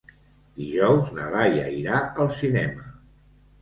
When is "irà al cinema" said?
1.83-2.93